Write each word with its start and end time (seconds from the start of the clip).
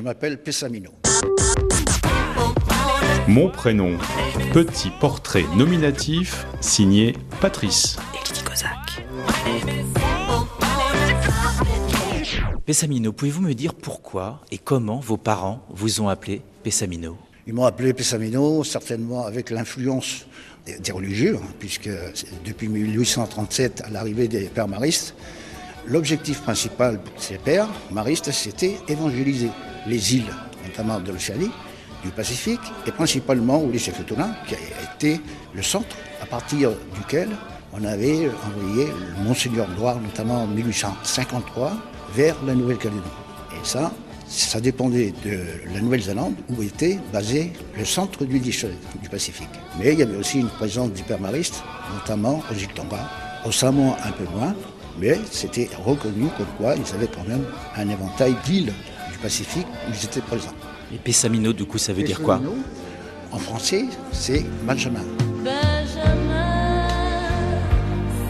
m'appelle 0.00 0.42
Pessamino. 0.42 0.90
Mon 3.28 3.50
prénom, 3.50 3.98
petit 4.52 4.90
portrait 5.00 5.44
nominatif 5.56 6.46
signé 6.60 7.14
Patrice. 7.40 7.96
Pessamino, 12.64 13.12
pouvez-vous 13.12 13.42
me 13.42 13.54
dire 13.54 13.74
pourquoi 13.74 14.40
et 14.50 14.58
comment 14.58 14.98
vos 14.98 15.16
parents 15.16 15.64
vous 15.70 16.00
ont 16.00 16.08
appelé 16.08 16.42
Pessamino? 16.62 17.16
Ils 17.46 17.54
m'ont 17.54 17.64
appelé 17.64 17.92
Pessamino, 17.92 18.64
certainement 18.64 19.24
avec 19.24 19.50
l'influence 19.50 20.26
des, 20.66 20.78
des 20.78 20.92
religieux, 20.92 21.38
hein, 21.40 21.46
puisque 21.58 21.90
depuis 22.44 22.68
1837, 22.68 23.82
à 23.86 23.90
l'arrivée 23.90 24.28
des 24.28 24.46
pères 24.46 24.68
maristes, 24.68 25.14
l'objectif 25.86 26.42
principal 26.42 26.96
de 26.96 27.00
ces 27.18 27.38
pères 27.38 27.68
maristes, 27.92 28.32
c'était 28.32 28.76
évangéliser 28.88 29.50
les 29.86 30.16
îles, 30.16 30.32
notamment 30.64 31.00
de 31.00 31.12
l'Océanie, 31.12 31.50
du 32.04 32.10
Pacifique, 32.10 32.60
et 32.86 32.92
principalement 32.92 33.62
Ulysses 33.64 33.90
Futuna, 33.90 34.36
qui 34.46 34.54
a 34.54 34.94
été 34.94 35.20
le 35.54 35.62
centre 35.62 35.96
à 36.22 36.26
partir 36.26 36.70
duquel 36.96 37.30
on 37.72 37.84
avait 37.84 38.30
envoyé 38.46 38.86
le 38.86 39.24
Monseigneur 39.24 39.68
Gloire, 39.76 40.00
notamment 40.00 40.42
en 40.42 40.46
1853, 40.46 41.72
vers 42.14 42.36
la 42.46 42.54
Nouvelle-Calédonie. 42.54 43.04
Et 43.52 43.64
ça, 43.64 43.92
ça 44.28 44.60
dépendait 44.60 45.12
de 45.24 45.38
la 45.72 45.80
Nouvelle-Zélande 45.80 46.34
où 46.48 46.62
était 46.62 46.98
basé 47.12 47.52
le 47.78 47.84
centre 47.84 48.24
du 48.24 48.38
Dictionnaire 48.38 48.76
du 49.02 49.08
Pacifique. 49.08 49.48
Mais 49.78 49.92
il 49.92 49.98
y 49.98 50.02
avait 50.02 50.16
aussi 50.16 50.40
une 50.40 50.48
présence 50.48 50.90
d'hypermaristes, 50.90 51.62
notamment 51.94 52.42
aux 52.50 52.54
îles 52.54 52.72
Tonga, 52.74 53.08
au 53.44 53.52
Samoa 53.52 53.96
un 54.04 54.12
peu 54.12 54.24
moins, 54.34 54.54
mais 54.98 55.18
c'était 55.30 55.68
reconnu 55.84 56.28
comme 56.36 56.46
quoi 56.58 56.74
ils 56.74 56.94
avaient 56.94 57.08
quand 57.08 57.28
même 57.28 57.44
un 57.76 57.88
éventail 57.88 58.34
d'îles 58.44 58.72
Pacifique 59.26 59.66
ils 59.88 60.04
étaient 60.04 60.20
présents. 60.20 60.54
Et 60.94 60.98
Pessamino, 60.98 61.52
du 61.52 61.64
coup, 61.64 61.78
ça 61.78 61.92
veut 61.92 62.04
dire 62.04 62.22
quoi 62.22 62.40
En 63.32 63.38
français, 63.38 63.86
c'est 64.12 64.46
Benjamin. 64.62 65.00
Benjamin, 65.42 66.86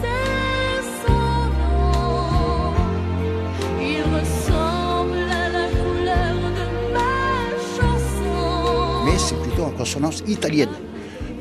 c'est 0.01 0.81
son 1.05 1.13
nom. 1.13 2.73
Il 3.79 4.01
ressemble 4.01 5.19
à 5.19 5.49
la 5.49 5.67
couleur 5.69 6.35
de 6.57 6.65
ma 6.91 7.13
chanson. 7.77 9.05
mais 9.05 9.19
c'est 9.19 9.39
plutôt 9.39 9.65
en 9.65 9.69
consonance 9.77 10.23
italienne. 10.27 10.71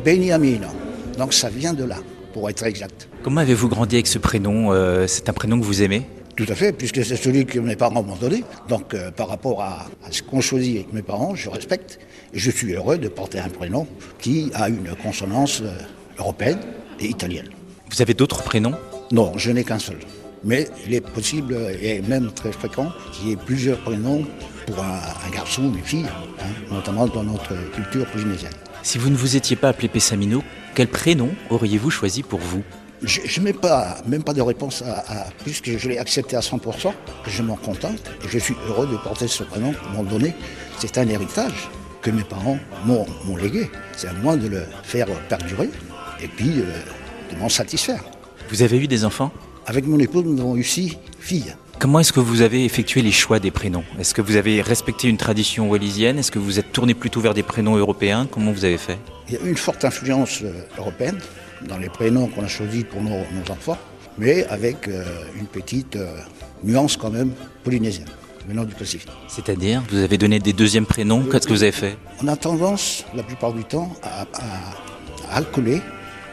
Beniamino. 0.05 0.69
Donc 1.17 1.33
ça 1.33 1.49
vient 1.49 1.73
de 1.73 1.85
là, 1.85 1.97
pour 2.35 2.51
être 2.51 2.63
exact. 2.65 3.09
Comment 3.23 3.41
avez-vous 3.41 3.71
grandi 3.71 3.97
avec 3.97 4.07
ce 4.07 4.19
prénom 4.19 4.71
Euh, 4.75 5.07
C'est 5.07 5.31
un 5.31 5.33
prénom 5.33 5.59
que 5.59 5.65
vous 5.65 5.81
aimez 5.83 6.07
Tout 6.37 6.47
à 6.49 6.55
fait, 6.55 6.73
puisque 6.73 7.03
c'est 7.03 7.17
celui 7.17 7.47
que 7.47 7.59
mes 7.59 7.77
parents 7.77 8.03
m'ont 8.03 8.17
donné. 8.17 8.45
Donc 8.69 8.93
euh, 8.93 9.11
par 9.11 9.29
rapport 9.29 9.63
à, 9.63 9.87
à 10.05 10.11
ce 10.11 10.23
qu'ont 10.23 10.43
choisi 10.43 10.77
avec 10.77 10.93
mes 10.93 11.03
parents, 11.03 11.35
je 11.35 11.49
respecte. 11.49 11.99
Et 12.35 12.39
je 12.39 12.51
suis 12.51 12.75
heureux 12.75 12.99
de 12.99 13.09
porter 13.09 13.39
un 13.39 13.49
prénom 13.49 13.87
qui 14.19 14.51
a 14.55 14.69
une 14.69 14.95
consonance 15.03 15.63
euh, 15.63 15.73
européenne 16.19 16.61
et 17.01 17.07
italienne. 17.07 17.49
Vous 17.91 18.03
avez 18.03 18.13
d'autres 18.13 18.43
prénoms? 18.43 18.75
Non, 19.13 19.33
je 19.39 19.51
n'ai 19.51 19.65
qu'un 19.65 19.79
seul. 19.79 19.99
Mais 20.45 20.69
il 20.87 20.93
est 20.93 21.01
possible, 21.01 21.57
et 21.81 22.03
même 22.03 22.31
très 22.33 22.53
fréquent, 22.53 22.93
qu'il 23.13 23.29
y 23.29 23.33
ait 23.33 23.37
plusieurs 23.37 23.79
prénoms 23.79 24.27
pour 24.67 24.85
un, 24.85 25.01
un 25.27 25.31
garçon 25.35 25.63
ou 25.63 25.75
une 25.75 25.83
fille, 25.83 26.05
hein, 26.41 26.47
notamment 26.71 27.07
dans 27.07 27.25
notre 27.25 27.55
culture 27.73 28.07
polynésienne. 28.07 28.53
Si 28.83 28.99
vous 28.99 29.09
ne 29.09 29.17
vous 29.17 29.37
étiez 29.37 29.57
pas 29.57 29.71
appelé 29.71 29.89
Pessamino, 29.89 30.43
quel 30.75 30.89
prénom 30.89 31.31
auriez-vous 31.49 31.91
choisi 31.91 32.23
pour 32.23 32.41
vous? 32.41 32.63
Je 33.03 33.41
n'ai 33.41 33.53
pas, 33.53 33.99
même 34.07 34.23
pas 34.23 34.33
de 34.33 34.41
réponse 34.41 34.83
à, 34.83 35.01
à- 35.01 35.27
puisque 35.45 35.77
je 35.77 35.89
l'ai 35.89 35.99
accepté 35.99 36.35
à 36.37 36.41
100%, 36.41 36.93
je 37.27 37.43
m'en 37.43 37.57
contente 37.57 37.99
et 38.25 38.29
je 38.29 38.39
suis 38.39 38.55
heureux 38.69 38.87
de 38.87 38.97
porter 38.97 39.29
ce 39.29 39.43
prénom 39.43 39.73
qu'ils 39.73 39.93
m'ont 39.93 40.03
donné. 40.03 40.35
C'est 40.79 40.97
un 40.99 41.07
héritage 41.09 41.69
que 42.03 42.11
mes 42.11 42.25
parents 42.25 42.59
m'ont 42.85 43.07
m'ont 43.25 43.37
légué. 43.37 43.71
C'est 43.97 44.09
à 44.09 44.13
moi 44.15 44.37
de 44.37 44.49
le 44.49 44.63
faire 44.83 45.07
perdurer 45.29 45.69
et 46.23 46.29
puis 46.29 46.61
euh, 46.61 47.35
de 47.35 47.39
m'en 47.39 47.49
satisfaire. 47.49 48.03
Vous 48.51 48.63
avez 48.63 48.79
eu 48.79 48.87
des 48.87 49.05
enfants? 49.05 49.31
Avec 49.67 49.87
mon 49.87 49.99
épouse, 49.99 50.25
nous 50.25 50.41
avons 50.41 50.57
eu 50.57 50.65
six 50.65 50.97
filles. 51.19 51.55
Comment 51.79 52.01
est-ce 52.01 52.13
que 52.13 52.21
vous 52.21 52.41
avez 52.41 52.65
effectué 52.65 53.03
les 53.03 53.13
choix 53.13 53.39
des 53.39 53.51
prénoms? 53.51 53.85
Est-ce 54.01 54.15
que 54.15 54.23
vous 54.23 54.37
avez 54.37 54.63
respecté 54.63 55.09
une 55.09 55.19
tradition 55.19 55.69
wallisienne? 55.69 56.19
Est-ce 56.19 56.31
que 56.31 56.39
vous 56.39 56.59
êtes 56.59 56.73
tourné 56.73 56.95
plutôt 56.95 57.21
vers 57.21 57.35
des 57.35 57.43
prénoms 57.43 57.77
européens? 57.77 58.27
Comment 58.31 58.53
vous 58.53 58.65
avez 58.65 58.79
fait? 58.79 58.97
Il 59.29 59.35
y 59.35 59.37
a 59.37 59.41
eu 59.43 59.51
une 59.51 59.57
forte 59.57 59.85
influence 59.85 60.41
euh, 60.43 60.53
européenne 60.79 61.19
dans 61.69 61.79
les 61.79 61.89
prénoms 61.89 62.27
qu'on 62.29 62.45
a 62.45 62.49
choisis 62.49 62.85
pour 62.85 63.03
nos, 63.03 63.11
nos 63.11 63.51
enfants, 63.51 63.79
mais 64.19 64.45
avec 64.47 64.89
euh, 64.89 65.05
une 65.39 65.47
petite 65.47 65.97
euh, 65.97 66.17
nuance 66.65 66.97
quand 66.97 67.11
même 67.11 67.33
polynésienne, 67.65 68.09
venant 68.49 68.65
du 68.65 68.75
Pacifique. 68.75 69.11
C'est-à-dire, 69.29 69.83
vous 69.91 69.99
avez 69.99 70.19
donné 70.19 70.39
des 70.39 70.53
deuxièmes 70.53 70.87
prénoms 70.87 71.25
Qu'est-ce 71.31 71.47
que 71.47 71.53
vous 71.53 71.63
avez 71.63 71.73
fait? 71.73 71.97
On 72.23 72.29
a 72.29 72.37
tendance, 72.37 73.05
la 73.15 73.23
plupart 73.23 73.53
du 73.53 73.65
temps, 73.65 73.93
à, 74.03 74.23
à- 74.23 74.27
à 75.33 75.37
alcooler 75.37 75.81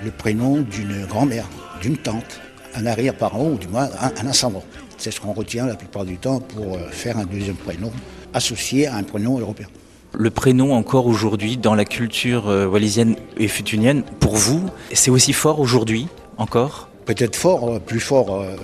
le 0.03 0.11
prénom 0.11 0.61
d'une 0.61 1.05
grand-mère, 1.05 1.45
d'une 1.81 1.97
tante, 1.97 2.39
un 2.75 2.85
arrière-parent 2.85 3.49
ou 3.49 3.57
du 3.57 3.67
moins 3.67 3.89
un, 3.99 4.11
un 4.21 4.27
ascendant. 4.29 4.63
C'est 4.97 5.11
ce 5.11 5.19
qu'on 5.19 5.33
retient 5.33 5.65
la 5.65 5.75
plupart 5.75 6.05
du 6.05 6.17
temps 6.17 6.39
pour 6.39 6.75
euh, 6.75 6.87
faire 6.91 7.17
un 7.17 7.25
deuxième 7.25 7.55
prénom 7.55 7.91
associé 8.33 8.87
à 8.87 8.95
un 8.95 9.03
prénom 9.03 9.37
européen. 9.39 9.67
Le 10.15 10.29
prénom 10.29 10.73
encore 10.73 11.07
aujourd'hui 11.07 11.57
dans 11.57 11.73
la 11.73 11.85
culture 11.85 12.47
euh, 12.47 12.67
wallisienne 12.67 13.15
et 13.37 13.47
futunienne, 13.47 14.03
pour 14.19 14.35
vous, 14.35 14.63
c'est 14.91 15.09
aussi 15.09 15.33
fort 15.33 15.59
aujourd'hui 15.59 16.07
encore? 16.37 16.87
Peut-être 17.05 17.35
fort, 17.35 17.67
euh, 17.67 17.79
plus 17.79 17.99
fort, 17.99 18.35
euh, 18.35 18.55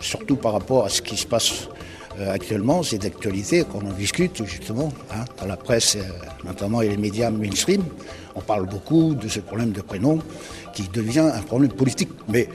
surtout 0.00 0.36
par 0.36 0.54
rapport 0.54 0.86
à 0.86 0.88
ce 0.88 1.02
qui 1.02 1.18
se 1.18 1.26
passe 1.26 1.68
actuellement, 2.30 2.82
c'est 2.82 2.96
d'actualité 2.96 3.64
qu'on 3.64 3.80
en 3.80 3.92
discute 3.92 4.42
justement 4.46 4.90
hein, 5.12 5.26
dans 5.38 5.44
la 5.44 5.58
presse, 5.58 5.98
notamment 6.46 6.80
et 6.80 6.88
les 6.88 6.96
médias 6.96 7.30
mainstream. 7.30 7.82
On 8.34 8.40
parle 8.40 8.64
beaucoup 8.66 9.14
de 9.14 9.28
ce 9.28 9.40
problème 9.40 9.72
de 9.72 9.82
prénom 9.82 10.20
qui 10.72 10.84
devient 10.88 11.30
un 11.34 11.42
problème 11.42 11.72
politique. 11.72 12.08
Mais 12.30 12.48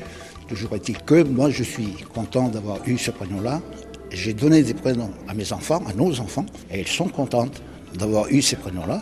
toujours 0.48 0.74
est-il 0.74 0.98
que 1.04 1.22
moi 1.22 1.52
je 1.52 1.62
suis 1.62 1.94
content 2.12 2.48
d'avoir 2.48 2.80
eu 2.88 2.98
ce 2.98 3.12
prénom-là. 3.12 3.62
J'ai 4.10 4.34
donné 4.34 4.64
des 4.64 4.74
prénoms 4.74 5.12
à 5.28 5.36
mes 5.36 5.54
enfants, 5.54 5.84
à 5.88 5.94
nos 5.94 6.20
enfants, 6.20 6.48
et 6.72 6.80
ils 6.80 6.88
sont 6.88 7.08
contentes 7.08 7.62
d'avoir 7.96 8.28
eu 8.30 8.42
ces 8.42 8.56
prénoms-là, 8.56 9.00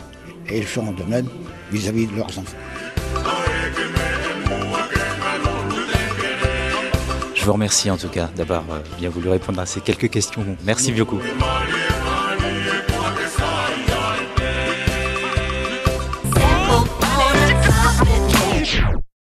et 0.50 0.58
ils 0.58 0.66
feront 0.66 0.92
de 0.92 1.04
même 1.04 1.28
vis-à-vis 1.72 2.08
de 2.08 2.16
leurs 2.16 2.28
enfants. 2.28 2.58
Je 7.36 7.46
vous 7.46 7.54
remercie 7.54 7.90
en 7.90 7.98
tout 7.98 8.10
cas 8.10 8.30
d'avoir 8.36 8.64
euh, 8.70 8.80
bien 9.00 9.10
voulu 9.10 9.30
répondre 9.30 9.60
à 9.60 9.66
ces 9.66 9.82
quelques 9.82 10.10
questions. 10.10 10.46
Merci 10.66 10.92
beaucoup. 10.92 11.20